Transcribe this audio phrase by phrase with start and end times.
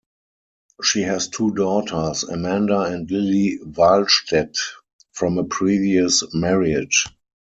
[0.81, 4.57] She has two daughters, Amanda and Lili Wahlstedt,
[5.13, 7.05] from a previous marriage.